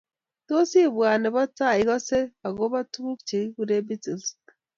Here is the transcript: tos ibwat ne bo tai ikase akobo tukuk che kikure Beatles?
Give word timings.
tos 0.47 0.71
ibwat 0.83 1.17
ne 1.19 1.29
bo 1.33 1.43
tai 1.57 1.77
ikase 1.81 2.19
akobo 2.47 2.77
tukuk 2.91 3.19
che 3.27 3.37
kikure 3.45 3.75
Beatles? 3.87 4.25